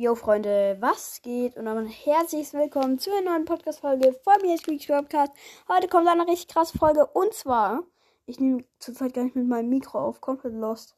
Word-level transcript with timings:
Jo 0.00 0.14
Freunde, 0.14 0.76
was 0.78 1.22
geht? 1.22 1.56
Und 1.56 1.64
dann 1.64 1.84
herzlich 1.84 2.52
willkommen 2.52 3.00
zu 3.00 3.10
einer 3.10 3.32
neuen 3.32 3.44
Podcast-Folge 3.44 4.14
von 4.22 4.34
mir, 4.42 4.56
Squeaks 4.56 4.86
Podcast. 4.86 5.32
Heute 5.66 5.88
kommt 5.88 6.06
eine 6.06 6.24
richtig 6.24 6.46
krasse 6.54 6.78
Folge 6.78 7.04
und 7.04 7.34
zwar, 7.34 7.82
ich 8.24 8.38
nehme 8.38 8.62
zurzeit 8.78 9.12
gar 9.12 9.24
nicht 9.24 9.34
mit 9.34 9.48
meinem 9.48 9.70
Mikro 9.70 9.98
auf, 9.98 10.20
komplett 10.20 10.54
lost. 10.54 10.96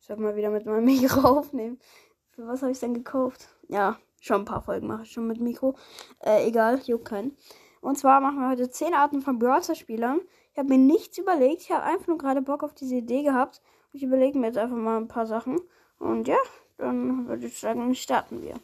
Ich 0.00 0.08
werde 0.08 0.20
mal 0.20 0.34
wieder 0.34 0.50
mit 0.50 0.66
meinem 0.66 0.84
Mikro 0.86 1.20
aufnehmen. 1.28 1.78
Für 2.32 2.44
was 2.48 2.62
habe 2.62 2.72
ich 2.72 2.80
denn 2.80 2.92
gekauft? 2.92 3.50
Ja, 3.68 4.00
schon 4.20 4.40
ein 4.40 4.46
paar 4.46 4.62
Folgen 4.62 4.88
mache 4.88 5.04
ich 5.04 5.12
schon 5.12 5.28
mit 5.28 5.40
Mikro. 5.40 5.76
Äh, 6.18 6.48
egal, 6.48 6.80
juckt 6.86 7.04
keinen. 7.04 7.36
Und 7.80 7.98
zwar 7.98 8.20
machen 8.20 8.40
wir 8.40 8.48
heute 8.48 8.68
10 8.68 8.94
Arten 8.94 9.22
von 9.22 9.38
Browser-Spielern. 9.38 10.22
Ich 10.50 10.58
habe 10.58 10.70
mir 10.70 10.78
nichts 10.78 11.18
überlegt, 11.18 11.62
ich 11.62 11.70
habe 11.70 11.84
einfach 11.84 12.08
nur 12.08 12.18
gerade 12.18 12.42
Bock 12.42 12.64
auf 12.64 12.74
diese 12.74 12.96
Idee 12.96 13.22
gehabt. 13.22 13.62
Ich 13.92 14.02
überlege 14.02 14.36
mir 14.36 14.48
jetzt 14.48 14.58
einfach 14.58 14.76
mal 14.76 14.96
ein 14.96 15.06
paar 15.06 15.26
Sachen. 15.26 15.60
Und 16.00 16.26
ja, 16.26 16.36
dann 16.78 17.26
würde 17.28 17.46
ich 17.46 17.58
sagen, 17.58 17.94
starten 17.94 18.42
wir. 18.42 18.54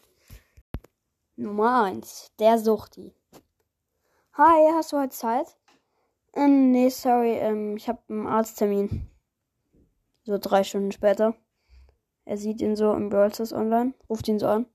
Nummer 1.37 1.85
1. 1.85 2.33
Der 2.39 2.59
Suchti. 2.59 3.13
Hi, 4.35 4.73
hast 4.73 4.93
du 4.93 4.99
heute 4.99 5.11
Zeit? 5.11 5.47
Ähm, 6.33 6.71
nee, 6.71 6.89
sorry, 6.89 7.33
ähm, 7.33 7.77
ich 7.77 7.89
habe 7.89 8.01
einen 8.09 8.27
Arzttermin. 8.27 9.09
So 10.25 10.39
drei 10.39 10.65
Stunden 10.65 10.93
später. 10.93 11.35
Er 12.25 12.39
sieht 12.39 12.63
ihn 12.63 12.77
so 12.77 12.93
im 12.95 13.11
Brawl 13.11 13.33
online, 13.53 13.95
ruft 14.09 14.27
ihn 14.29 14.39
so 14.39 14.47
an. 14.47 14.67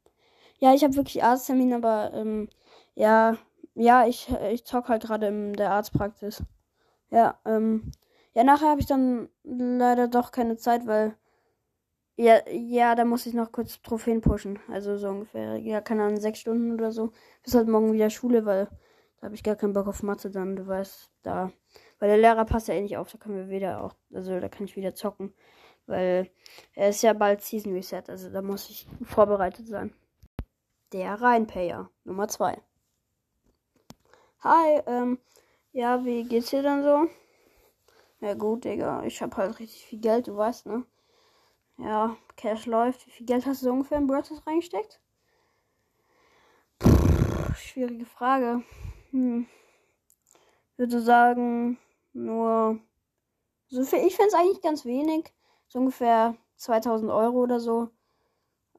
Ja, 0.60 0.74
ich 0.74 0.84
habe 0.84 0.96
wirklich 0.96 1.24
Arzttermin, 1.24 1.74
aber 1.74 2.14
ähm, 2.14 2.50
ja, 2.94 3.38
ja, 3.74 4.06
ich, 4.06 4.30
ich 4.52 4.66
zock 4.66 4.90
halt 4.90 5.04
gerade 5.04 5.28
in 5.28 5.54
der 5.54 5.72
Arztpraxis. 5.72 6.44
Ja, 7.10 7.40
ähm, 7.46 7.92
ja, 8.34 8.44
nachher 8.44 8.70
habe 8.70 8.82
ich 8.82 8.88
dann 8.88 9.30
leider 9.44 10.08
doch 10.08 10.32
keine 10.32 10.58
Zeit, 10.58 10.86
weil 10.86 11.16
ja, 12.20 12.42
ja, 12.50 12.96
da 12.96 13.06
muss 13.06 13.26
ich 13.26 13.34
noch 13.34 13.54
kurz 13.54 13.82
Trophäen 13.82 14.20
pushen. 14.20 14.60
Also 14.68 14.98
so 14.98 15.08
ungefähr, 15.08 15.56
ja, 15.56 15.80
keine 15.80 16.04
Ahnung, 16.04 16.20
sechs 16.20 16.40
Stunden 16.40 16.74
oder 16.74 16.92
so. 16.92 17.14
Bis 17.44 17.56
halt 17.56 17.70
morgen 17.70 17.94
wieder 17.94 18.10
Schule, 18.10 18.46
weil 18.46 18.66
da 19.20 19.28
habe 19.28 19.36
ich 19.36 19.44
gar 19.44 19.56
keinen 19.56 19.72
Bock 19.72 19.88
auf 19.88 20.04
Mathe 20.04 20.30
dann, 20.30 20.58
du 20.58 20.68
weißt, 20.68 21.10
da. 21.24 21.54
Weil 21.98 22.10
der 22.10 22.18
Lehrer 22.18 22.44
passt 22.44 22.68
ja 22.68 22.74
eh 22.74 22.82
nicht 22.82 22.98
auf, 22.98 23.10
da 23.10 23.18
können 23.18 23.38
wir 23.38 23.50
wieder 23.50 23.82
auch, 23.82 23.96
also 24.14 24.38
da 24.38 24.50
kann 24.50 24.66
ich 24.66 24.76
wieder 24.76 24.94
zocken. 24.94 25.34
Weil 25.86 26.30
er 26.76 26.90
ist 26.90 27.04
ja 27.04 27.14
bald 27.14 27.42
Season 27.42 27.72
Reset, 27.74 28.04
also 28.10 28.30
da 28.30 28.42
muss 28.42 28.70
ich 28.70 28.86
vorbereitet 29.04 29.68
sein. 29.68 29.94
Der 30.92 31.22
Rheinpayer, 31.22 31.90
Nummer 32.04 32.28
zwei. 32.28 32.62
Hi, 34.42 34.82
ähm, 34.88 35.20
ja, 35.72 36.04
wie 36.04 36.26
geht's 36.26 36.50
dir 36.50 36.64
dann 36.64 36.84
so? 36.84 37.08
Ja 38.20 38.34
gut, 38.34 38.66
Digga, 38.66 39.04
ich 39.04 39.22
hab 39.22 39.38
halt 39.38 39.58
richtig 39.60 39.86
viel 39.86 40.00
Geld, 40.02 40.28
du 40.28 40.36
weißt, 40.36 40.66
ne? 40.66 40.86
Ja, 41.80 42.18
Cash 42.36 42.66
läuft. 42.66 43.08
Wie 43.08 43.12
viel 43.12 43.26
Geld 43.26 43.46
hast 43.46 43.64
du 43.64 43.72
ungefähr 43.72 43.98
in 43.98 44.08
Brawlers 44.08 44.46
reingesteckt? 44.46 45.00
Puh, 46.78 47.54
schwierige 47.56 48.06
Frage. 48.06 48.64
Hm. 49.12 49.48
Würde 50.76 51.02
sagen, 51.02 51.78
nur. 52.14 52.80
So 53.70 53.84
viel, 53.84 54.00
ich 54.00 54.16
finde 54.16 54.30
es 54.30 54.34
eigentlich 54.34 54.62
ganz 54.62 54.84
wenig. 54.84 55.34
So 55.68 55.80
ungefähr 55.80 56.36
2000 56.58 57.12
Euro 57.12 57.44
oder 57.44 57.60
so. 57.60 57.90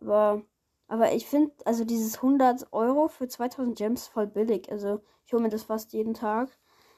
Aber, 0.00 0.42
aber 0.88 1.12
ich 1.12 1.26
finde, 1.26 1.52
also 1.64 1.84
dieses 1.84 2.20
100 2.22 2.72
Euro 2.72 3.08
für 3.08 3.28
2000 3.28 3.78
Gems 3.78 4.08
voll 4.08 4.26
billig. 4.26 4.70
Also 4.70 5.00
ich 5.26 5.32
hole 5.32 5.42
mir 5.42 5.48
das 5.48 5.62
fast 5.62 5.92
jeden 5.92 6.14
Tag. 6.14 6.50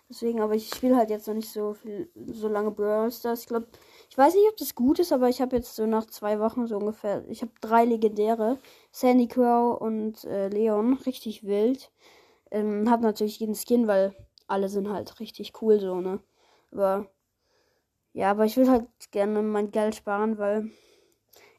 Deswegen, 0.09 0.41
aber 0.41 0.55
ich 0.55 0.69
spiele 0.69 0.97
halt 0.97 1.11
jetzt 1.11 1.29
noch 1.29 1.35
nicht 1.35 1.51
so 1.51 1.75
viel, 1.75 2.11
so 2.15 2.49
lange 2.49 2.71
Brawl 2.71 3.11
Stars. 3.11 3.43
Ich 3.43 3.47
glaube, 3.47 3.69
ich 4.13 4.19
weiß 4.19 4.35
nicht, 4.35 4.47
ob 4.51 4.59
das 4.59 4.75
gut 4.75 4.99
ist, 4.99 5.11
aber 5.11 5.31
ich 5.31 5.41
habe 5.41 5.57
jetzt 5.57 5.75
so 5.75 5.87
nach 5.87 6.05
zwei 6.05 6.39
Wochen 6.39 6.67
so 6.67 6.77
ungefähr, 6.77 7.25
ich 7.31 7.41
habe 7.41 7.53
drei 7.63 7.87
legendäre, 7.87 8.59
Sandy 8.91 9.27
Crow 9.27 9.81
und 9.81 10.25
äh, 10.25 10.49
Leon, 10.49 10.99
richtig 11.07 11.47
wild. 11.47 11.91
Ähm, 12.51 12.91
hab 12.91 13.01
natürlich 13.01 13.41
jeden 13.41 13.55
Skin, 13.55 13.87
weil 13.87 14.15
alle 14.47 14.69
sind 14.69 14.91
halt 14.91 15.19
richtig 15.19 15.63
cool 15.63 15.81
so, 15.81 16.03
ne? 16.03 16.21
Aber 16.73 17.07
ja, 18.13 18.31
aber 18.33 18.45
ich 18.45 18.59
will 18.59 18.69
halt 18.69 18.87
gerne 19.13 19.41
mein 19.41 19.71
Geld 19.71 19.95
sparen, 19.95 20.37
weil 20.37 20.69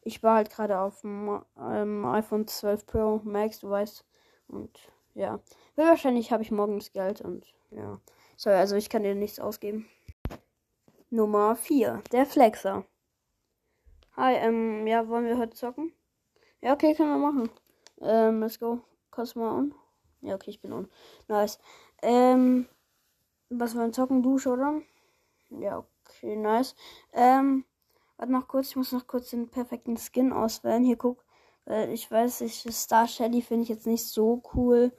ich 0.03 0.22
war 0.22 0.35
halt 0.35 0.52
gerade 0.52 0.80
auf 0.80 1.02
dem 1.02 1.41
ähm, 1.59 2.06
iPhone 2.06 2.46
12 2.46 2.85
Pro 2.85 3.20
Max, 3.24 3.62
du 3.62 3.72
weißt. 3.72 4.06
Und 4.47 4.78
ja, 5.16 5.40
wahrscheinlich 5.75 6.31
habe 6.31 6.44
ich 6.44 6.52
morgens 6.52 6.91
Geld 6.91 7.20
und 7.20 7.47
ja. 7.72 8.00
So, 8.38 8.52
also 8.52 8.75
ich 8.75 8.91
kann 8.91 9.02
dir 9.02 9.16
nichts 9.16 9.40
ausgeben. 9.40 9.88
Nummer 11.13 11.56
4. 11.56 12.01
Der 12.12 12.25
Flexer. 12.25 12.85
Hi, 14.18 14.34
ähm, 14.34 14.88
ja, 14.88 15.07
wollen 15.07 15.25
wir 15.25 15.38
heute 15.38 15.56
zocken? 15.56 15.94
Ja, 16.59 16.74
okay, 16.74 16.96
können 16.96 17.12
wir 17.12 17.31
machen. 17.31 17.51
Ähm, 18.01 18.40
let's 18.40 18.59
go. 18.59 18.81
Du 19.16 19.40
mal 19.40 19.56
on? 19.59 19.75
Ja, 20.22 20.34
okay, 20.34 20.50
ich 20.50 20.59
bin 20.59 20.73
on. 20.73 20.90
Nice. 21.28 21.59
Ähm, 22.02 22.68
was 23.52 23.75
wollen 23.75 23.90
wir 23.90 23.94
zocken? 23.94 24.23
Dusche, 24.23 24.50
oder? 24.50 24.81
Ja, 25.52 25.85
okay, 26.09 26.35
nice. 26.35 26.75
Ähm, 27.12 27.63
warte 28.18 28.31
noch 28.31 28.47
kurz, 28.47 28.69
ich 28.69 28.75
muss 28.75 28.91
noch 28.91 29.06
kurz 29.06 29.29
den 29.29 29.50
perfekten 29.50 29.97
Skin 29.97 30.34
auswählen. 30.34 30.84
Hier, 30.84 30.97
guck. 30.97 31.23
Ich 31.91 32.09
weiß, 32.09 32.41
ich, 32.41 32.66
Star 32.72 33.07
Shelly 33.07 33.44
finde 33.44 33.62
ich 33.62 33.69
jetzt 33.69 33.85
nicht 33.85 34.07
so 34.07 34.41
cool. 34.56 34.91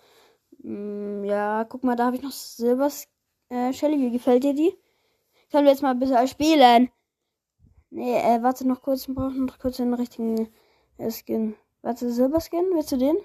Mm, 0.59 1.25
ja, 1.25 1.65
guck 1.65 1.83
mal, 1.83 1.97
da 1.97 2.07
habe 2.07 2.15
ich 2.15 2.23
noch 2.23 2.31
Silber 2.31 2.89
äh, 3.49 3.73
Shelly. 3.73 3.99
Wie 3.99 4.13
gefällt 4.13 4.45
dir 4.45 4.55
die? 4.55 4.79
Können 5.51 5.65
wir 5.65 5.73
jetzt 5.73 5.83
mal 5.83 5.91
ein 5.91 5.99
bisschen 5.99 6.27
spielen? 6.29 6.91
Nee, 7.91 8.17
äh, 8.19 8.43
warte 8.43 8.67
noch 8.67 8.83
kurz. 8.83 9.07
Wir 9.07 9.15
brauchen 9.15 9.45
noch 9.45 9.59
kurz 9.59 9.77
den 9.77 9.95
richtigen 9.95 10.49
äh, 10.99 11.11
Skin. 11.11 11.55
Warte, 11.83 12.11
Silberskin? 12.11 12.65
Willst 12.73 12.93
du 12.93 12.97
den? 12.97 13.17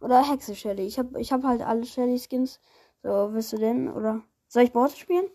Oder 0.00 0.22
Hexe 0.22 0.54
Shelly? 0.54 0.86
Ich 0.86 0.98
hab, 0.98 1.16
ich 1.16 1.32
hab 1.32 1.42
halt 1.42 1.60
alle 1.62 1.84
Shelly 1.84 2.18
Skins. 2.18 2.60
So, 3.02 3.32
willst 3.32 3.52
du 3.52 3.58
den? 3.58 3.90
Oder 3.90 4.22
soll 4.46 4.62
ich 4.62 4.74
Mortis 4.74 4.98
spielen? 4.98 5.26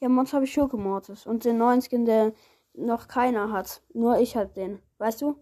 Ja, 0.00 0.08
Mortis 0.08 0.32
habe 0.32 0.44
ich 0.44 0.52
Schurke 0.52 0.76
Mortis. 0.76 1.26
Und 1.26 1.44
den 1.44 1.58
neuen 1.58 1.82
Skin, 1.82 2.04
der 2.04 2.32
noch 2.74 3.08
keiner 3.08 3.52
hat. 3.52 3.82
Nur 3.94 4.18
ich 4.18 4.36
hab 4.36 4.54
den. 4.54 4.82
Weißt 4.98 5.22
du? 5.22 5.36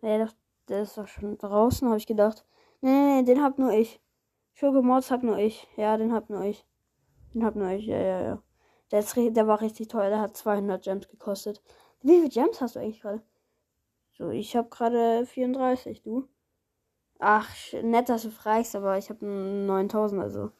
Nee, 0.00 0.18
der, 0.18 0.30
der 0.68 0.82
ist 0.82 0.98
doch 0.98 1.06
schon 1.06 1.38
draußen, 1.38 1.86
habe 1.86 1.98
ich 1.98 2.06
gedacht. 2.06 2.44
Nee, 2.80 2.90
nee, 2.90 3.20
nee, 3.20 3.22
den 3.22 3.42
hab 3.42 3.58
nur 3.58 3.72
ich. 3.72 4.00
Schurke 4.52 4.82
Mortis 4.82 5.10
hab 5.10 5.22
nur 5.22 5.38
ich. 5.38 5.68
Ja, 5.76 5.96
den 5.96 6.12
hab 6.12 6.30
nur 6.30 6.42
ich. 6.42 6.66
Den 7.34 7.44
hab 7.44 7.54
nur 7.56 7.68
ich. 7.70 7.86
Ja, 7.86 7.98
ja, 7.98 8.22
ja. 8.22 8.42
Der, 8.90 9.00
ist, 9.00 9.16
der 9.16 9.46
war 9.46 9.60
richtig 9.60 9.88
teuer. 9.88 10.10
Der 10.10 10.20
hat 10.20 10.36
200 10.36 10.82
Gems 10.82 11.08
gekostet. 11.08 11.62
Wie 12.02 12.16
viele 12.16 12.28
Gems 12.28 12.60
hast 12.60 12.76
du 12.76 12.80
eigentlich 12.80 13.00
gerade? 13.00 13.22
So, 14.12 14.30
ich 14.30 14.56
habe 14.56 14.68
gerade 14.68 15.26
34, 15.26 16.02
du? 16.02 16.28
Ach, 17.18 17.48
nett, 17.82 18.08
dass 18.08 18.22
du 18.22 18.30
fragst, 18.30 18.76
aber 18.76 18.98
ich 18.98 19.10
habe 19.10 19.24
9000, 19.26 20.22
also. 20.22 20.50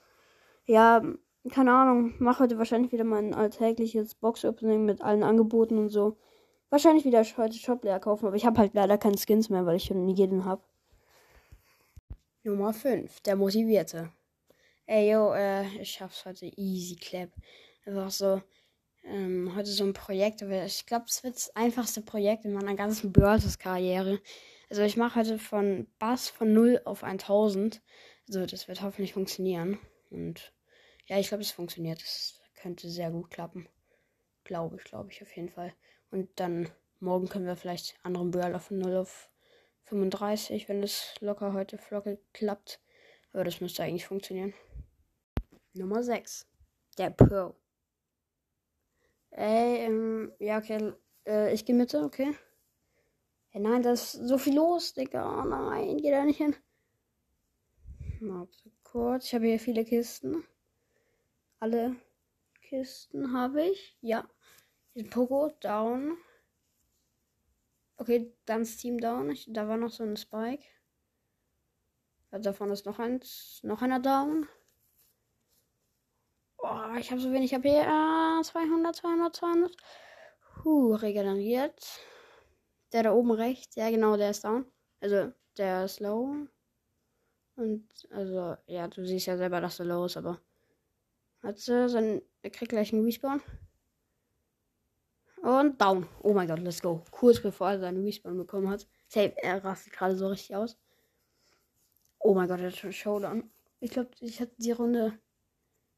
Ja, 0.66 1.03
keine 1.50 1.72
Ahnung. 1.72 2.15
Mach 2.19 2.41
heute 2.41 2.59
wahrscheinlich 2.59 2.93
wieder 2.93 3.05
mein 3.05 3.34
alltägliches 3.34 4.15
Box-Opening 4.16 4.84
mit 4.84 5.03
allen 5.03 5.22
Angeboten 5.22 5.78
und 5.78 5.89
so. 5.89 6.16
Wahrscheinlich 6.71 7.05
wieder 7.05 7.25
heute 7.37 7.55
Shop 7.55 7.83
leer 7.84 8.00
kaufen, 8.00 8.27
aber 8.27 8.37
ich 8.37 8.45
habe 8.45 8.59
halt 8.59 8.75
leider 8.75 8.99
keine 8.99 9.16
Skins 9.16 9.49
mehr, 9.49 9.65
weil 9.65 9.77
ich 9.77 9.84
schon 9.84 10.09
jeden 10.09 10.45
habe. 10.45 10.62
Nummer 12.43 12.72
5, 12.72 13.21
der 13.21 13.37
Motivierte. 13.37 14.12
Ey, 14.87 15.12
yo, 15.12 15.33
äh, 15.33 15.66
ich 15.81 15.91
schaff's 15.91 16.25
heute 16.25 16.47
easy 16.56 16.97
clap 16.97 17.31
einfach 17.84 18.11
so 18.11 18.43
ähm, 19.05 19.55
heute 19.55 19.71
so 19.71 19.84
ein 19.84 19.93
Projekt. 19.93 20.43
Aber 20.43 20.65
ich 20.65 20.87
glaube, 20.87 21.06
es 21.09 21.25
wird 21.25 21.37
das 21.37 21.55
einfachste 21.56 22.03
Projekt 22.03 22.44
in 22.44 22.53
meiner 22.53 22.75
ganzen 22.75 23.12
Börses-Karriere. 23.12 24.21
Also 24.71 24.83
ich 24.83 24.97
mache 24.97 25.21
heute 25.21 25.39
von 25.39 25.87
Bass 25.99 26.28
von 26.28 26.53
0 26.53 26.83
auf 26.84 27.03
1000. 27.03 27.81
Also 28.28 28.47
das 28.47 28.69
wird 28.69 28.83
hoffentlich 28.83 29.15
funktionieren. 29.15 29.78
Und 30.11 30.53
ja, 31.06 31.19
ich 31.19 31.28
glaube, 31.28 31.43
es 31.43 31.50
funktioniert. 31.50 32.03
Das 32.03 32.41
könnte 32.55 32.89
sehr 32.89 33.11
gut 33.11 33.31
klappen. 33.31 33.69
Glaube 34.45 34.77
ich, 34.77 34.84
glaube 34.84 35.10
ich 35.10 35.22
auf 35.22 35.34
jeden 35.34 35.49
Fall. 35.49 35.72
Und 36.10 36.28
dann 36.37 36.69
morgen 37.00 37.28
können 37.28 37.47
wir 37.47 37.56
vielleicht 37.56 37.97
anderen 38.03 38.31
Börler 38.31 38.60
von 38.60 38.78
0 38.78 38.97
auf 38.97 39.31
35, 39.84 40.69
wenn 40.69 40.83
es 40.83 41.15
locker 41.21 41.53
heute 41.53 41.78
flockig 41.78 42.19
klappt. 42.33 42.80
Aber 43.33 43.45
das 43.45 43.60
müsste 43.60 43.83
eigentlich 43.83 44.07
funktionieren. 44.07 44.54
Nummer 45.72 46.03
6. 46.03 46.47
Der 46.98 47.10
Pro. 47.10 47.54
Ey, 49.39 49.85
ähm, 49.87 50.33
ja, 50.41 50.59
okay. 50.59 50.95
Äh, 51.25 51.55
ich 51.55 51.65
gehe 51.65 51.77
Mitte, 51.77 52.03
okay. 52.03 52.35
Hey, 53.51 53.61
nein, 53.61 53.83
da 53.83 53.93
ist 53.93 54.11
so 54.11 54.37
viel 54.37 54.57
los, 54.57 54.95
Digga. 54.95 55.41
Oh 55.41 55.45
nein, 55.45 55.99
geh 55.99 56.11
da 56.11 56.25
nicht 56.25 56.39
hin. 56.39 56.57
Mal 58.21 58.49
kurz. 58.83 59.27
Ich 59.27 59.35
habe 59.35 59.47
hier 59.47 59.61
viele 59.61 59.85
Kisten. 59.85 60.43
Alle 61.61 61.95
Kisten 62.63 63.33
habe 63.33 63.63
ich. 63.63 63.97
Ja. 64.01 64.29
Hier 64.95 65.09
Pogo 65.09 65.53
down. 65.61 66.19
Okay, 67.97 68.35
dann 68.45 68.65
Team 68.65 68.99
down. 68.99 69.31
Ich, 69.31 69.47
da 69.53 69.69
war 69.69 69.77
noch 69.77 69.93
so 69.93 70.03
ein 70.03 70.17
Spike. 70.17 70.65
Also 72.33 72.51
davon 72.51 72.71
ist 72.71 72.87
noch 72.87 72.99
eins. 72.99 73.61
Noch 73.63 73.83
einer 73.83 74.01
down. 74.01 74.49
Oh, 76.91 76.97
ich 76.97 77.11
habe 77.11 77.21
so 77.21 77.31
wenig 77.33 77.53
HP. 77.53 77.83
Ah, 77.83 78.41
200, 78.43 78.97
200, 78.97 79.37
200. 79.37 79.77
Huh, 80.65 80.95
regeneriert. 80.95 82.01
Der 82.93 83.03
da 83.03 83.13
oben 83.13 83.33
rechts. 83.33 83.75
Ja, 83.77 83.91
genau, 83.91 84.17
der 84.17 84.31
ist 84.31 84.45
down. 84.45 84.65
Also, 85.01 85.33
der 85.59 85.85
ist 85.85 86.01
low. 86.01 86.47
Und, 87.57 87.87
also, 88.11 88.57
ja, 88.67 88.89
du 88.89 89.05
siehst 89.05 89.27
ja 89.27 89.37
selber, 89.37 89.61
dass 89.61 89.81
er 89.81 89.87
low 89.87 90.07
ist, 90.07 90.17
aber. 90.17 90.41
Hat 91.43 91.59
sie, 91.59 91.89
sein, 91.91 92.23
er 92.43 92.51
kriegt 92.51 92.71
gleich 92.71 92.93
einen 92.93 93.05
Respawn. 93.05 93.43
Und 95.43 95.79
down. 95.81 96.09
Oh 96.23 96.33
mein 96.33 96.49
Gott, 96.49 96.61
let's 96.61 96.81
go. 96.81 97.05
Kurz 97.11 97.41
bevor 97.41 97.71
er 97.71 97.81
seinen 97.81 98.03
Respawn 98.03 98.39
bekommen 98.39 98.71
hat. 98.71 98.87
Safe, 99.09 99.35
er 99.37 99.63
rastet 99.63 99.93
gerade 99.93 100.17
so 100.17 100.29
richtig 100.29 100.57
aus. 100.57 100.79
Oh 102.19 102.33
mein 102.33 102.49
Gott, 102.49 102.61
er 102.61 102.71
schon 102.71 102.93
Showdown. 102.93 103.51
Ich 103.81 103.91
glaube, 103.91 104.11
ich 104.21 104.41
hatte 104.41 104.55
die 104.57 104.73
Runde. 104.73 105.19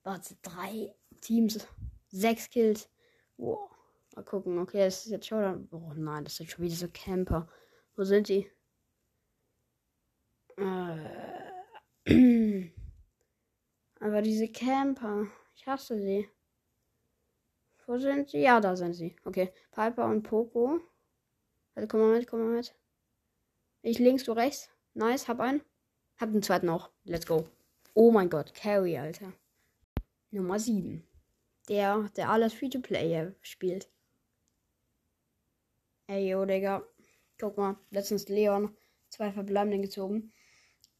Warte, 0.02 0.36
drei 0.42 0.94
Teams. 1.20 1.66
Sechs 2.08 2.48
Kills. 2.50 2.88
Wow. 3.36 3.70
Mal 4.14 4.24
gucken. 4.24 4.58
Okay, 4.58 4.82
es 4.82 5.04
ist 5.06 5.12
jetzt 5.12 5.26
Showdown. 5.26 5.68
Oh 5.70 5.92
nein, 5.94 6.24
das 6.24 6.36
sind 6.36 6.50
schon 6.50 6.64
wieder 6.64 6.74
so 6.74 6.88
Camper. 6.92 7.48
Wo 7.96 8.04
sind 8.04 8.28
die? 8.28 8.50
Äh. 10.56 11.50
Aber 14.00 14.22
diese 14.22 14.48
Camper. 14.48 15.26
Ich 15.54 15.66
hasse 15.66 15.98
sie. 15.98 16.28
Wo 17.86 17.98
sind 17.98 18.30
sie? 18.30 18.38
Ja, 18.40 18.60
da 18.60 18.76
sind 18.76 18.94
sie. 18.94 19.16
Okay. 19.24 19.52
Piper 19.72 20.06
und 20.06 20.22
Poco. 20.22 20.80
Also 21.74 21.88
komm 21.88 22.00
mal 22.00 22.18
mit, 22.18 22.26
komm 22.26 22.40
mal 22.40 22.56
mit. 22.56 22.74
Ich 23.82 23.98
links, 23.98 24.24
du 24.24 24.32
rechts. 24.32 24.70
Nice, 24.94 25.28
hab 25.28 25.40
einen. 25.40 25.62
Hab 26.18 26.32
den 26.32 26.42
zweiten 26.42 26.68
auch. 26.68 26.90
Let's 27.04 27.26
go. 27.26 27.48
Oh 27.94 28.10
mein 28.10 28.28
Gott, 28.28 28.54
Carry, 28.54 28.98
Alter. 28.98 29.32
Nummer 30.30 30.58
7. 30.58 31.04
Der, 31.68 32.08
der 32.16 32.30
alles 32.30 32.54
Free-to-Play 32.54 33.32
spielt. 33.42 33.90
Ey, 36.06 36.30
yo, 36.30 36.44
Digga. 36.44 36.84
Guck 37.38 37.56
mal, 37.56 37.76
letztens 37.90 38.28
Leon 38.28 38.76
zwei 39.08 39.32
Verbleibende 39.32 39.80
gezogen. 39.80 40.32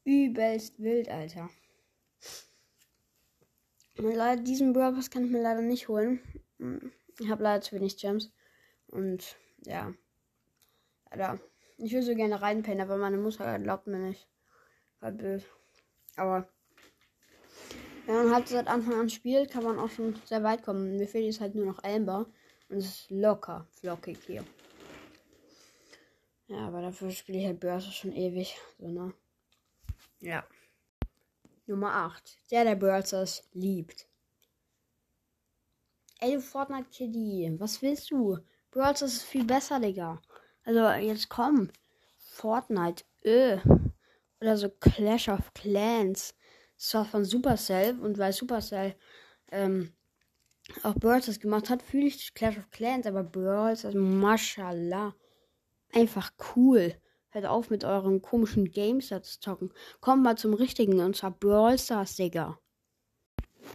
Übelst 0.05 0.79
wild, 0.79 1.09
Alter. 1.09 1.51
leider, 3.97 4.43
diesen 4.43 4.73
Brawl 4.73 4.95
kann 5.11 5.25
ich 5.25 5.31
mir 5.31 5.43
leider 5.43 5.63
nicht 5.63 5.89
holen. 5.89 6.21
Ich 7.19 7.29
habe 7.29 7.43
leider 7.43 7.63
zu 7.63 7.77
wenig 7.77 7.97
Gems. 7.99 8.33
Und 8.87 9.37
ja. 9.65 9.95
Alter. 11.11 11.41
Ich 11.79 11.93
will 11.93 12.03
so 12.03 12.15
gerne 12.15 12.41
reinpennen, 12.41 12.81
aber 12.81 12.97
meine 12.97 13.17
Mutter 13.17 13.45
erlaubt 13.45 13.87
mir 13.87 13.99
nicht. 13.99 14.29
War 15.01 15.13
blöd. 15.13 15.45
Aber 16.17 16.49
wenn 18.07 18.15
man 18.15 18.35
halt 18.35 18.49
seit 18.49 18.69
Anfang 18.69 18.95
an 18.95 19.11
spielt, 19.11 19.51
kann 19.51 19.65
man 19.65 19.79
auch 19.79 19.91
schon 19.91 20.15
sehr 20.25 20.43
weit 20.43 20.63
kommen. 20.63 20.97
Mir 20.97 21.07
fehlt 21.07 21.25
jetzt 21.25 21.41
halt 21.41 21.55
nur 21.55 21.67
noch 21.67 21.83
Amber. 21.85 22.27
Und 22.69 22.79
es 22.79 22.87
ist 22.87 23.11
locker 23.11 23.67
flockig 23.81 24.19
hier. 24.27 24.45
Ja, 26.47 26.67
aber 26.67 26.83
dafür 26.83 27.11
spiele 27.11 27.39
ich 27.39 27.47
halt 27.47 27.61
Börse 27.61 27.91
schon 27.91 28.13
ewig. 28.13 28.57
So, 28.79 28.89
ne? 28.89 29.13
Ja. 30.21 30.45
Nummer 31.67 31.95
8. 31.95 32.39
Der, 32.51 32.65
der 32.65 32.75
Börses 32.75 33.49
liebt. 33.53 34.09
Ey, 36.21 36.35
du 36.35 36.41
Fortnite 36.41 36.91
Kitty, 36.91 37.57
was 37.59 37.81
willst 37.83 38.11
du? 38.11 38.39
Brawls 38.71 39.03
ist 39.03 39.23
viel 39.23 39.45
besser, 39.45 39.81
Digga. 39.81 40.21
Also, 40.65 40.91
jetzt 40.91 41.29
komm. 41.29 41.71
Fortnite, 42.19 43.05
öh. 43.25 43.59
Oder 44.41 44.57
so 44.57 44.69
Clash 44.69 45.29
of 45.29 45.53
Clans. 45.55 46.35
Das 46.81 46.95
war 46.95 47.05
von 47.05 47.27
Supercell. 47.27 48.01
Und 48.01 48.17
weil 48.17 48.33
Supercell 48.33 48.97
ähm, 49.53 49.93
auch 50.83 50.95
Brawls 50.95 51.39
gemacht 51.39 51.69
hat, 51.69 51.83
fühle 51.83 52.07
ich 52.07 52.33
Clash 52.33 52.57
of 52.57 52.71
Clans. 52.71 53.07
Aber 53.07 53.23
Brawls, 53.23 53.85
also 53.85 53.99
mashallah. 53.99 55.15
Einfach 55.93 56.33
cool. 56.57 56.95
Hört 57.29 57.45
auf 57.45 57.69
mit 57.69 57.85
euren 57.85 58.23
komischen 58.23 58.71
Games 58.71 59.09
da 59.09 59.23
zu 59.23 59.39
zocken. 59.41 59.73
Kommt 60.01 60.23
mal 60.23 60.39
zum 60.39 60.55
richtigen. 60.55 61.01
Und 61.01 61.17
zwar 61.17 61.33
Brawl 61.33 61.79
Stars, 61.79 62.17
Digga. 62.17 62.59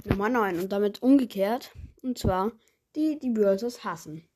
Nummer 0.04 0.28
9. 0.28 0.60
Und 0.60 0.72
damit 0.72 1.04
umgekehrt. 1.04 1.72
Und 2.02 2.18
zwar 2.18 2.54
die, 2.96 3.20
die 3.20 3.30
Brawl 3.30 3.60
Stars 3.60 3.84
hassen. 3.84 4.28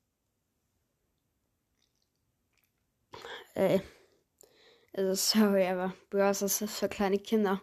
Ey. 3.54 3.82
Also 4.92 5.14
sorry, 5.14 5.66
aber 5.66 5.92
Brawl 6.08 6.34
Stars 6.34 6.62
ist 6.62 6.78
für 6.78 6.88
kleine 6.88 7.18
Kinder. 7.18 7.60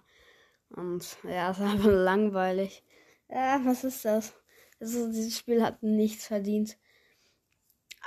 Und 0.69 1.17
ja, 1.23 1.51
es 1.51 1.57
ist 1.57 1.63
einfach 1.65 1.85
langweilig. 1.85 2.83
Ja, 3.29 3.61
was 3.63 3.83
ist 3.83 4.05
das? 4.05 4.33
Also, 4.79 5.07
dieses 5.07 5.37
Spiel 5.37 5.63
hat 5.63 5.83
nichts 5.83 6.27
verdient. 6.27 6.77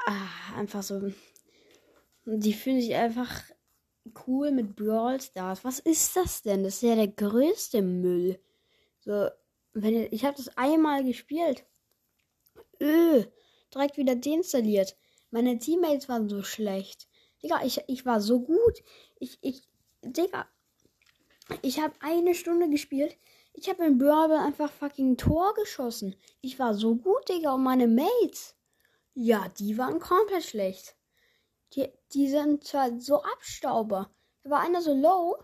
Ah, 0.07 0.57
einfach 0.57 0.83
so. 0.83 1.12
Die 2.25 2.53
finde 2.53 2.81
ich 2.83 2.95
einfach 2.95 3.43
cool 4.27 4.53
mit 4.53 4.77
Brawl 4.77 5.21
Stars. 5.21 5.65
Was 5.65 5.79
ist 5.81 6.17
das 6.17 6.43
denn? 6.43 6.62
Das 6.65 6.77
ist 6.77 6.83
ja 6.83 6.95
der 6.95 7.09
größte 7.09 7.83
Müll. 7.83 8.41
So, 9.01 9.29
wenn 9.73 9.97
ich, 9.97 10.12
ich 10.12 10.25
habe 10.25 10.37
das 10.37 10.57
einmal 10.57 11.05
gespielt. 11.05 11.67
Öh, 12.81 13.25
direkt 13.75 13.97
wieder 13.97 14.17
deinstalliert. 14.17 14.97
Meine 15.31 15.59
Teammates 15.59 16.09
waren 16.09 16.29
so 16.29 16.43
schlecht. 16.43 17.09
Digga, 17.43 17.62
ich, 17.65 17.81
ich 17.87 18.05
war 18.05 18.21
so 18.21 18.41
gut. 18.41 18.83
Ich, 19.19 19.39
ich, 19.43 19.62
Digga, 20.03 20.49
ich 21.62 21.81
habe 21.81 21.94
eine 22.00 22.35
Stunde 22.35 22.69
gespielt. 22.69 23.17
Ich 23.52 23.69
habe 23.69 23.85
in 23.85 23.99
Brawl 23.99 24.32
einfach 24.32 24.70
fucking 24.70 25.17
Tor 25.17 25.55
geschossen. 25.55 26.17
Ich 26.41 26.58
war 26.58 26.75
so 26.75 26.97
gut, 26.97 27.29
Digga, 27.29 27.55
und 27.55 27.62
meine 27.62 27.88
Mates. 27.88 28.56
Ja, 29.14 29.49
die 29.58 29.76
waren 29.76 29.99
komplett 29.99 30.44
schlecht. 30.44 30.97
Die, 31.75 31.88
die 32.12 32.29
sind 32.29 32.64
zwar 32.64 32.99
so 33.00 33.23
Abstauber. 33.23 34.11
Da 34.43 34.50
war 34.50 34.61
einer 34.61 34.81
so 34.81 34.94
low. 34.94 35.37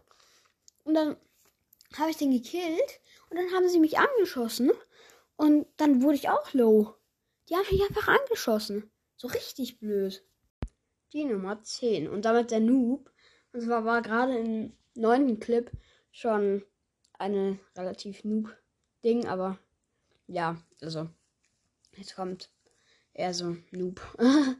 Und 0.84 0.94
dann 0.94 1.16
habe 1.98 2.10
ich 2.10 2.16
den 2.16 2.30
gekillt. 2.30 3.00
Und 3.28 3.36
dann 3.36 3.52
haben 3.52 3.68
sie 3.68 3.80
mich 3.80 3.98
angeschossen. 3.98 4.70
Und 5.36 5.66
dann 5.76 6.02
wurde 6.02 6.16
ich 6.16 6.28
auch 6.28 6.52
low. 6.52 6.94
Die 7.48 7.54
haben 7.54 7.66
mich 7.70 7.82
einfach 7.82 8.08
angeschossen. 8.08 8.90
So 9.16 9.28
richtig 9.28 9.78
blöd. 9.78 10.24
Die 11.12 11.24
Nummer 11.24 11.62
10. 11.62 12.08
Und 12.08 12.24
damit 12.24 12.50
der 12.50 12.60
Noob. 12.60 13.12
Und 13.52 13.62
zwar 13.62 13.84
war 13.84 14.02
gerade 14.02 14.38
im 14.38 14.76
neunten 14.94 15.38
Clip 15.40 15.70
schon 16.16 16.64
eine 17.18 17.58
relativ 17.76 18.24
Noob-Ding, 18.24 19.26
aber 19.26 19.58
ja, 20.26 20.56
also 20.80 21.10
jetzt 21.94 22.16
kommt 22.16 22.50
eher 23.12 23.34
so 23.34 23.58
Noob. 23.70 24.00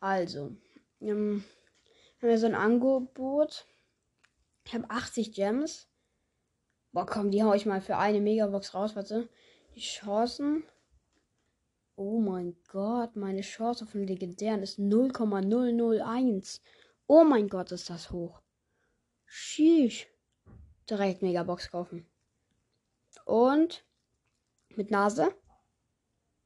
also, 0.00 0.56
ähm, 1.00 1.44
haben 2.22 2.28
wir 2.28 2.38
so 2.38 2.46
ein 2.46 2.54
Angebot. 2.54 3.66
Ich 4.64 4.72
habe 4.72 4.88
80 4.88 5.32
Gems. 5.32 5.88
Boah, 6.92 7.04
komm, 7.04 7.30
die 7.30 7.42
hau 7.42 7.52
ich 7.52 7.66
mal 7.66 7.82
für 7.82 7.98
eine 7.98 8.22
Megabox 8.22 8.72
raus, 8.72 8.96
warte. 8.96 9.28
Die 9.74 9.80
Chancen 9.80 10.64
Oh 11.96 12.18
mein 12.20 12.56
Gott, 12.68 13.14
meine 13.14 13.42
Chance 13.42 13.84
auf 13.84 13.92
den 13.92 14.06
legendären 14.06 14.62
ist 14.62 14.78
0,001. 14.78 16.62
Oh 17.06 17.24
mein 17.24 17.48
Gott, 17.48 17.72
ist 17.72 17.90
das 17.90 18.10
hoch. 18.10 18.42
Sheesh. 19.26 20.06
Direkt 20.88 21.22
Megabox 21.22 21.70
kaufen. 21.70 22.08
Und 23.24 23.84
mit 24.76 24.90
Nase. 24.90 25.34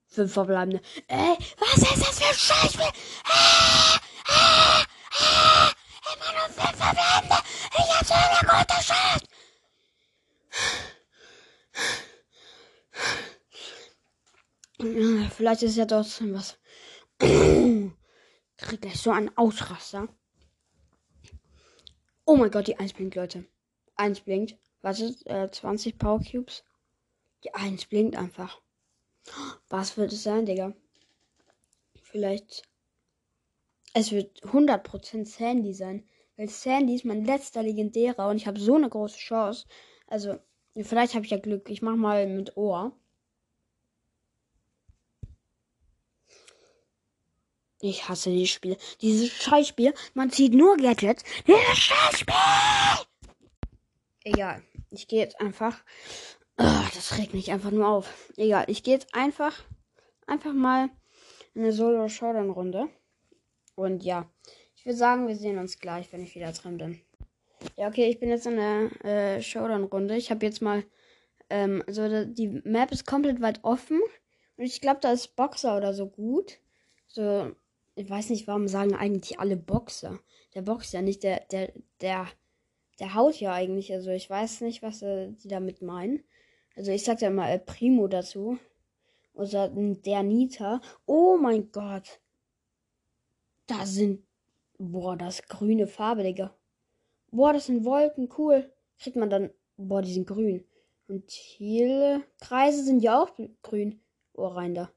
Fünf 0.06 0.32
verbleibende. 0.32 0.80
Ey, 1.06 1.37
was 1.58 1.76
ist 1.76 2.06
das 2.06 2.18
für 2.18 2.26
ein 2.26 2.34
Scheißspiel? 2.34 2.92
Ah, 3.25 4.00
ah, 4.26 4.84
ah, 5.18 5.72
immer 6.14 6.32
nur 6.38 6.49
fünf 6.49 6.76
verbleibende. 6.76 7.37
Ich 7.78 7.94
hab 7.94 8.06
so 8.06 8.14
eine 8.14 8.40
gute 8.40 8.80
Chance. 8.82 9.26
Vielleicht 15.37 15.62
ist 15.62 15.76
ja 15.76 15.84
trotzdem 15.84 16.34
was. 16.34 16.58
Krieg 17.20 18.80
gleich 18.80 19.00
so 19.00 19.10
einen 19.10 19.37
Ausraster. 19.37 20.08
Oh 22.32 22.37
mein 22.37 22.52
Gott, 22.52 22.68
die 22.68 22.78
1 22.78 22.92
blinkt, 22.92 23.16
Leute. 23.16 23.44
1 23.96 24.20
blinkt. 24.20 24.56
Was? 24.82 25.00
Äh, 25.25 25.50
20 25.50 25.99
Power 25.99 26.20
Cubes. 26.20 26.62
Die 27.42 27.52
1 27.52 27.87
blinkt 27.87 28.14
einfach. 28.14 28.60
Was 29.68 29.96
wird 29.96 30.12
es 30.12 30.22
sein, 30.22 30.46
Digga? 30.46 30.72
Vielleicht. 32.00 32.62
Es 33.94 34.12
wird 34.12 34.44
100% 34.44 35.26
Sandy 35.26 35.75
sein. 35.75 36.08
Weil 36.37 36.49
Sandy 36.49 36.94
ist 36.94 37.04
mein 37.04 37.25
letzter 37.25 37.64
Legendärer 37.64 38.28
und 38.28 38.37
ich 38.37 38.46
habe 38.46 38.60
so 38.60 38.76
eine 38.76 38.88
große 38.88 39.18
Chance. 39.18 39.66
Also, 40.06 40.38
vielleicht 40.80 41.16
habe 41.16 41.25
ich 41.25 41.32
ja 41.32 41.38
Glück. 41.38 41.68
Ich 41.68 41.82
mach 41.82 41.96
mal 41.96 42.28
mit 42.28 42.56
Ohr. 42.56 42.96
Ich 47.82 48.08
hasse 48.08 48.30
dieses 48.30 48.50
Spiel. 48.50 48.76
Dieses 49.00 49.30
Scheißspiel. 49.30 49.94
Man 50.12 50.30
zieht 50.30 50.52
nur 50.52 50.76
Gadgets. 50.76 51.25
Dieses 51.46 51.78
Scheißspiel! 51.78 52.34
Egal. 54.25 54.62
Ich 54.90 55.08
gehe 55.08 55.20
jetzt 55.20 55.40
einfach. 55.40 55.82
Oh, 56.58 56.82
das 56.94 57.16
regt 57.16 57.32
mich 57.32 57.50
einfach 57.50 57.70
nur 57.70 57.88
auf. 57.88 58.32
Egal. 58.37 58.64
Ich 58.68 58.82
gehe 58.82 58.94
jetzt 58.94 59.14
einfach. 59.14 59.64
Einfach 60.26 60.52
mal 60.52 60.90
in 61.54 61.62
eine 61.62 61.72
Solo-Showdown-Runde. 61.72 62.88
Und 63.76 64.04
ja. 64.04 64.30
Ich 64.76 64.84
würde 64.84 64.96
sagen, 64.96 65.26
wir 65.26 65.37
sehen 65.37 65.58
uns 65.58 65.78
gleich, 65.78 66.12
wenn 66.12 66.22
ich 66.22 66.34
wieder 66.34 66.52
drin 66.52 66.76
bin. 66.76 67.00
Ja, 67.76 67.88
okay, 67.88 68.08
ich 68.10 68.20
bin 68.20 68.28
jetzt 68.28 68.46
in 68.46 68.56
der 68.56 69.04
äh, 69.04 69.42
Showdown-Runde. 69.42 70.16
Ich 70.16 70.30
habe 70.30 70.44
jetzt 70.44 70.60
mal, 70.60 70.84
ähm, 71.49 71.82
also 71.87 72.26
die 72.26 72.60
Map 72.64 72.92
ist 72.92 73.06
komplett 73.06 73.40
weit 73.40 73.60
offen. 73.62 74.00
Und 74.56 74.64
ich 74.64 74.82
glaube, 74.82 75.00
da 75.00 75.12
ist 75.12 75.34
Boxer 75.37 75.78
oder 75.78 75.94
so 75.94 76.06
gut. 76.06 76.58
So, 77.08 77.54
ich 77.94 78.09
weiß 78.09 78.30
nicht, 78.30 78.47
warum 78.47 78.68
sagen 78.68 78.94
eigentlich 78.94 79.38
alle 79.38 79.56
Boxer. 79.56 80.18
Der 80.54 80.62
boxt 80.62 80.92
ja 80.92 81.02
nicht, 81.02 81.23
der, 81.23 81.40
der, 81.50 81.73
der, 82.00 82.26
der 82.99 83.14
haut 83.14 83.37
ja 83.40 83.52
eigentlich. 83.52 83.92
Also 83.92 84.11
ich 84.11 84.28
weiß 84.28 84.62
nicht, 84.62 84.82
was 84.82 85.02
äh, 85.02 85.32
die 85.32 85.49
damit 85.49 85.82
meinen. 85.82 86.25
Also 86.76 86.92
ich 86.92 87.04
sag 87.04 87.20
ja 87.20 87.30
mal 87.30 87.49
El 87.49 87.61
Primo 87.61 88.09
dazu. 88.09 88.59
Oder 89.35 89.68
der 89.68 90.23
Nita. 90.23 90.80
Oh 91.06 91.37
mein 91.37 91.70
Gott. 91.73 92.20
Da 93.66 93.87
sind. 93.87 94.26
Boah, 94.78 95.16
das 95.16 95.42
grüne 95.42 95.87
Farbe, 95.87 96.23
Digga. 96.23 96.56
Boah, 97.30 97.52
das 97.52 97.66
sind 97.66 97.85
Wolken, 97.85 98.28
cool. 98.38 98.73
Kriegt 98.99 99.16
man 99.16 99.30
dann. 99.30 99.50
Boah, 99.76 100.02
die 100.02 100.12
sind 100.12 100.26
grün. 100.26 100.64
Und 101.06 101.30
hier 101.30 102.23
Kreise 102.40 102.82
sind 102.82 103.02
ja 103.02 103.23
auch 103.23 103.30
grün. 103.62 104.00
Oh, 104.35 104.47
rein 104.47 104.75
da. 104.75 104.90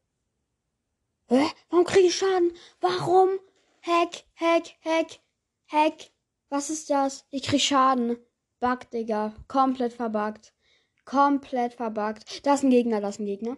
Hä? 1.30 1.48
Warum 1.70 1.86
kriege 1.86 2.08
ich 2.08 2.16
Schaden? 2.16 2.52
Warum? 2.82 3.30
Hack, 3.82 4.24
Hack, 4.36 4.76
Hack, 4.84 5.20
Hack. 5.68 6.12
Was 6.50 6.70
ist 6.70 6.90
das? 6.90 7.26
Ich 7.32 7.44
krieg 7.44 7.62
Schaden. 7.62 8.18
Bug, 8.60 8.90
Digga. 8.92 9.34
Komplett 9.48 9.94
verbuggt. 9.94 10.54
Komplett 11.06 11.74
verbuggt. 11.74 12.46
Da 12.46 12.54
ist 12.54 12.64
ein 12.64 12.70
Gegner, 12.70 13.02
da 13.02 13.10
ist 13.10 13.20
ein 13.20 13.26
Gegner. 13.26 13.58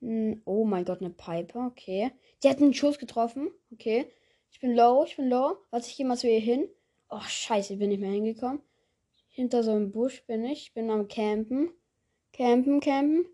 Hm, 0.00 0.42
oh 0.44 0.64
mein 0.64 0.84
Gott, 0.84 1.00
eine 1.00 1.10
Piper. 1.10 1.66
Okay. 1.66 2.12
Die 2.42 2.48
hat 2.48 2.58
einen 2.58 2.74
Schuss 2.74 2.98
getroffen. 2.98 3.50
Okay. 3.72 4.10
Ich 4.50 4.60
bin 4.60 4.74
low, 4.74 5.04
ich 5.04 5.16
bin 5.16 5.28
low. 5.28 5.56
Warte, 5.70 5.88
ich 5.88 5.98
mal 6.04 6.16
zu 6.16 6.28
ihr 6.28 6.40
hin. 6.40 6.68
Oh, 7.08 7.20
scheiße, 7.20 7.74
ich 7.74 7.78
bin 7.78 7.90
nicht 7.90 8.00
mehr 8.00 8.10
hingekommen. 8.10 8.62
Hinter 9.28 9.62
so 9.62 9.72
einem 9.72 9.92
Busch 9.92 10.24
bin 10.26 10.44
ich. 10.44 10.68
Ich 10.68 10.74
bin 10.74 10.90
am 10.90 11.08
Campen. 11.08 11.72
Campen, 12.32 12.80
campen. 12.80 13.26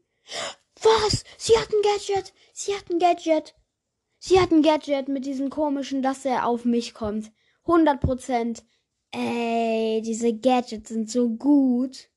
Was? 0.83 1.25
Sie 1.39 1.57
hat 1.57 1.69
ein 1.73 1.83
Gadget. 1.83 2.33
Sie 2.59 2.75
hat 2.75 2.89
ein 2.89 2.99
Gadget. 2.99 3.55
Sie 4.19 4.41
hat 4.41 4.51
ein 4.51 4.63
Gadget 4.63 5.09
mit 5.09 5.27
diesem 5.27 5.51
komischen, 5.51 6.01
dass 6.01 6.25
er 6.25 6.47
auf 6.47 6.65
mich 6.65 6.95
kommt. 6.95 7.31
100 7.65 8.01
Prozent. 8.01 8.65
Ey, 9.11 10.01
diese 10.01 10.35
Gadgets 10.35 10.89
sind 10.89 11.11
so 11.11 11.29
gut. 11.29 12.09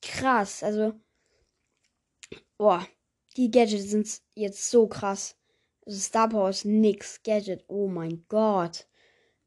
Krass. 0.00 0.62
Also, 0.62 0.92
boah, 2.56 2.86
die 3.36 3.50
Gadgets 3.50 3.90
sind 3.90 4.22
jetzt 4.36 4.70
so 4.70 4.86
krass. 4.86 5.36
Also 5.84 5.98
Star 5.98 6.28
Power 6.28 6.50
ist 6.50 6.64
nix. 6.64 7.20
Gadget, 7.24 7.64
oh 7.66 7.88
mein 7.88 8.24
Gott. 8.28 8.86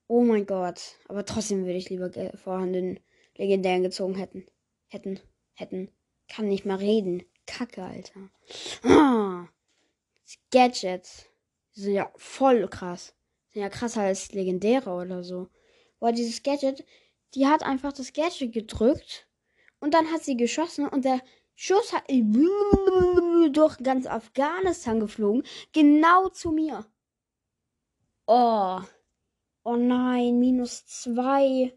Oh 0.08 0.24
mein 0.24 0.46
Gott. 0.46 0.98
Aber 1.08 1.24
trotzdem 1.24 1.62
würde 1.62 1.78
ich 1.78 1.90
lieber 1.90 2.12
vorher 2.36 2.98
legendären 3.38 3.84
gezogen 3.84 4.16
hätten. 4.16 4.46
Hätten. 4.88 5.22
Hätten. 5.54 5.90
Kann 6.28 6.50
nicht 6.50 6.66
mal 6.66 6.80
reden. 6.80 7.24
Kacke, 7.46 7.82
Alter. 7.82 8.30
Ah. 8.84 9.48
Gadgets 10.52 11.26
sind 11.72 11.94
ja 11.94 12.12
voll 12.16 12.68
krass. 12.68 13.16
Sind 13.50 13.62
ja 13.62 13.70
krasser 13.70 14.02
als 14.02 14.32
legendäre 14.34 14.92
oder 14.92 15.24
so. 15.24 15.48
Boah, 16.00 16.12
dieses 16.12 16.44
Gadget, 16.44 16.86
die 17.34 17.48
hat 17.48 17.64
einfach 17.64 17.94
das 17.94 18.14
Gadget 18.14 18.54
gedrückt 18.54 19.28
und 19.80 19.94
dann 19.94 20.12
hat 20.12 20.24
sie 20.24 20.38
geschossen 20.38 20.88
und 20.88 21.06
der 21.06 21.22
Schuss 21.56 21.92
hat 21.92 22.04
durch 23.52 23.78
ganz 23.80 24.06
Afghanistan 24.06 25.00
geflogen. 25.00 25.44
Genau 25.74 26.30
zu 26.30 26.52
mir. 26.52 26.86
Oh. 28.28 28.80
Oh 29.64 29.76
nein, 29.76 30.40
minus 30.40 30.86
zwei. 30.86 31.74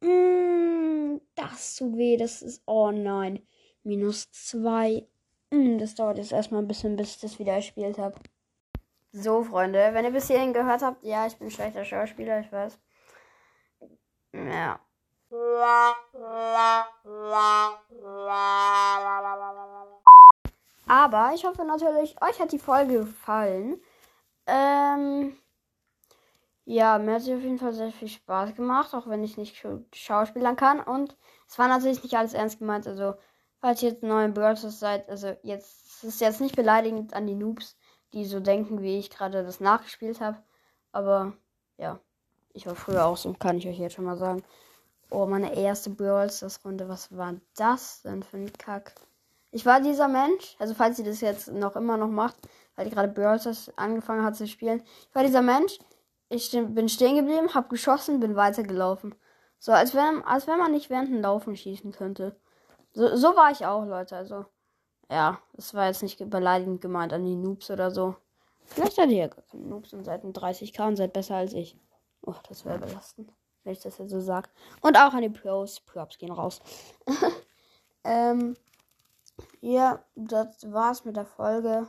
Mm, 0.00 1.18
das 1.34 1.76
tut 1.76 1.96
weh. 1.96 2.16
Das 2.16 2.42
ist. 2.42 2.62
Oh 2.66 2.90
nein. 2.90 3.46
Minus 3.82 4.30
zwei. 4.32 5.08
Mm, 5.50 5.78
das 5.78 5.94
dauert 5.94 6.18
jetzt 6.18 6.32
erstmal 6.32 6.62
ein 6.62 6.68
bisschen, 6.68 6.96
bis 6.96 7.16
ich 7.16 7.20
das 7.20 7.38
wieder 7.38 7.56
gespielt 7.56 7.98
habe. 7.98 8.16
So, 9.12 9.42
Freunde, 9.42 9.90
wenn 9.92 10.04
ihr 10.04 10.12
bis 10.12 10.28
hierhin 10.28 10.52
gehört 10.52 10.82
habt, 10.82 11.02
ja, 11.02 11.26
ich 11.26 11.36
bin 11.36 11.48
ein 11.48 11.50
schlechter 11.50 11.84
Schauspieler, 11.84 12.40
ich 12.40 12.52
weiß. 12.52 12.78
Ja. 14.32 14.78
Aber 20.86 21.32
ich 21.34 21.44
hoffe 21.44 21.64
natürlich, 21.64 22.20
euch 22.22 22.40
hat 22.40 22.52
die 22.52 22.58
Folge 22.58 22.98
gefallen. 22.98 23.80
Ähm, 24.46 25.36
ja, 26.64 26.98
mir 26.98 27.14
hat 27.14 27.22
sie 27.22 27.34
auf 27.34 27.40
jeden 27.42 27.58
Fall 27.58 27.72
sehr 27.72 27.92
viel 27.92 28.08
Spaß 28.08 28.54
gemacht, 28.54 28.94
auch 28.94 29.08
wenn 29.08 29.24
ich 29.24 29.36
nicht 29.36 29.64
schauspielern 29.92 30.56
kann. 30.56 30.80
Und 30.80 31.16
es 31.48 31.58
war 31.58 31.68
natürlich 31.68 32.02
nicht 32.02 32.16
alles 32.16 32.34
ernst 32.34 32.58
gemeint. 32.60 32.86
Also, 32.86 33.14
falls 33.60 33.82
ihr 33.82 33.90
jetzt 33.90 34.02
neu 34.02 34.24
in 34.24 34.34
Brawlers 34.34 34.62
seid, 34.78 35.08
also 35.08 35.36
jetzt, 35.42 35.86
es 35.98 36.04
ist 36.04 36.20
jetzt 36.20 36.40
nicht 36.40 36.56
beleidigend 36.56 37.14
an 37.14 37.26
die 37.26 37.34
Noobs, 37.34 37.76
die 38.12 38.24
so 38.24 38.40
denken, 38.40 38.82
wie 38.82 38.98
ich 38.98 39.10
gerade 39.10 39.44
das 39.44 39.60
nachgespielt 39.60 40.20
habe. 40.20 40.38
Aber, 40.92 41.34
ja, 41.76 42.00
ich 42.52 42.66
war 42.66 42.74
früher 42.74 43.04
auch 43.04 43.16
so, 43.16 43.32
kann 43.34 43.58
ich 43.58 43.68
euch 43.68 43.78
jetzt 43.78 43.94
schon 43.94 44.04
mal 44.04 44.16
sagen. 44.16 44.42
Oh, 45.10 45.26
meine 45.26 45.56
erste 45.56 45.90
Brawl 45.90 46.30
Stars 46.30 46.64
Runde. 46.64 46.88
Was 46.88 47.16
war 47.16 47.34
das 47.56 48.02
denn 48.02 48.22
für 48.22 48.36
ein 48.36 48.52
Kack? 48.52 48.94
Ich 49.50 49.66
war 49.66 49.80
dieser 49.80 50.08
Mensch, 50.08 50.56
also 50.58 50.74
falls 50.74 50.96
sie 50.96 51.02
das 51.02 51.20
jetzt 51.20 51.48
noch 51.52 51.74
immer 51.74 51.96
noch 51.96 52.08
macht, 52.08 52.36
weil 52.76 52.84
die 52.84 52.92
gerade 52.92 53.08
Brawl 53.08 53.40
Stars 53.40 53.72
angefangen 53.76 54.24
hat 54.24 54.36
zu 54.36 54.46
spielen. 54.46 54.82
Ich 55.08 55.14
war 55.14 55.24
dieser 55.24 55.42
Mensch, 55.42 55.78
ich 56.28 56.50
bin 56.52 56.88
stehen 56.88 57.16
geblieben, 57.16 57.54
hab 57.54 57.68
geschossen, 57.68 58.20
bin 58.20 58.36
weitergelaufen. 58.36 59.16
So, 59.58 59.72
als 59.72 59.94
wenn, 59.94 60.22
als 60.24 60.46
wenn 60.46 60.58
man 60.58 60.70
nicht 60.70 60.90
während 60.90 61.08
dem 61.08 61.20
Laufen 61.20 61.56
schießen 61.56 61.92
könnte. 61.92 62.36
So, 62.92 63.16
so 63.16 63.36
war 63.36 63.50
ich 63.50 63.66
auch, 63.66 63.84
Leute. 63.84 64.16
Also, 64.16 64.44
ja, 65.10 65.38
das 65.54 65.74
war 65.74 65.86
jetzt 65.86 66.02
nicht 66.02 66.18
beleidigend 66.30 66.80
gemeint 66.80 67.12
an 67.12 67.24
die 67.24 67.36
Noobs 67.36 67.70
oder 67.70 67.90
so. 67.90 68.16
Vielleicht 68.64 68.94
seid 68.94 69.10
ihr 69.10 69.16
ja 69.16 69.28
gar 69.28 69.44
keine 69.50 69.64
Noobs 69.64 69.92
und 69.92 70.04
seid 70.04 70.24
ein 70.24 70.32
30k 70.32 70.86
und 70.86 70.96
seid 70.96 71.12
besser 71.12 71.36
als 71.36 71.52
ich. 71.52 71.76
Oh, 72.22 72.34
das 72.48 72.64
wäre 72.64 72.78
belastend 72.78 73.32
wenn 73.64 73.72
ich 73.72 73.80
das 73.80 73.98
jetzt 73.98 74.10
so 74.10 74.20
sage. 74.20 74.48
Und 74.80 74.96
auch 74.96 75.12
an 75.12 75.22
die 75.22 75.28
Pros. 75.28 75.80
Props 75.80 76.18
gehen 76.18 76.32
raus. 76.32 76.60
ähm, 78.04 78.56
ja, 79.60 80.02
das 80.14 80.72
war's 80.72 81.04
mit 81.04 81.16
der 81.16 81.26
Folge. 81.26 81.86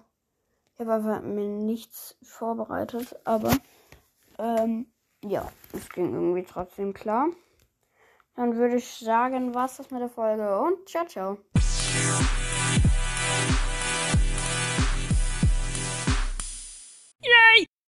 Ich 0.74 0.80
habe 0.80 0.94
einfach 0.94 1.22
mir 1.22 1.48
nichts 1.48 2.18
vorbereitet, 2.24 3.16
aber 3.24 3.52
ähm, 4.40 4.88
ja, 5.24 5.52
es 5.74 5.90
ging 5.90 6.14
irgendwie 6.14 6.44
trotzdem 6.44 6.94
klar. 6.94 7.28
Dann 8.36 8.56
würde 8.58 8.76
ich 8.78 8.88
sagen, 8.88 9.54
was 9.56 9.78
das 9.78 9.90
mit 9.92 10.02
der 10.02 10.10
Folge 10.10 10.60
und 10.60 10.88
ciao, 10.90 11.06
ciao. 11.06 11.38